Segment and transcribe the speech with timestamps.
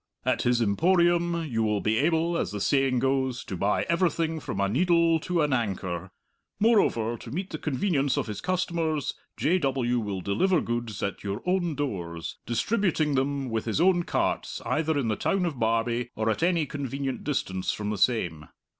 [0.25, 4.59] At his Emporium you will be able, as the saying goes, to buy everything from
[4.59, 6.09] a needle to an anchor.
[6.59, 9.59] Moreover, to meet the convenience of his customers, J.
[9.59, 9.99] W.
[9.99, 15.07] will deliver goods at your own doors, distributing them with his own carts either in
[15.07, 18.47] the town of Barbie or at any convenient distance from the same.